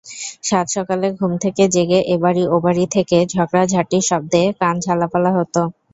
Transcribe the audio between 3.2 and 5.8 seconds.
ঝগড়াঝাঁটির শব্দে কান ঝালাপালা হতো।